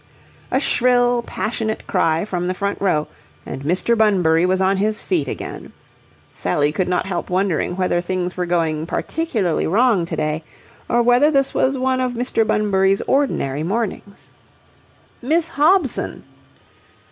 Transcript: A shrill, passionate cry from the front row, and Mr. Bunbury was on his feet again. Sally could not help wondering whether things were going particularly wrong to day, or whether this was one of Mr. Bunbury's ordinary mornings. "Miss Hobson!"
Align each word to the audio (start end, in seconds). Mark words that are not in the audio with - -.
A 0.49 0.59
shrill, 0.59 1.21
passionate 1.21 1.85
cry 1.85 2.25
from 2.25 2.47
the 2.47 2.55
front 2.55 2.81
row, 2.81 3.07
and 3.45 3.61
Mr. 3.61 3.95
Bunbury 3.95 4.47
was 4.47 4.59
on 4.59 4.77
his 4.77 4.99
feet 4.99 5.27
again. 5.27 5.73
Sally 6.33 6.71
could 6.71 6.89
not 6.89 7.05
help 7.05 7.29
wondering 7.29 7.75
whether 7.75 8.01
things 8.01 8.35
were 8.35 8.47
going 8.47 8.87
particularly 8.87 9.67
wrong 9.67 10.05
to 10.05 10.15
day, 10.15 10.43
or 10.89 11.03
whether 11.03 11.29
this 11.29 11.53
was 11.53 11.77
one 11.77 12.01
of 12.01 12.13
Mr. 12.15 12.47
Bunbury's 12.47 13.03
ordinary 13.05 13.61
mornings. 13.61 14.31
"Miss 15.21 15.49
Hobson!" 15.49 16.23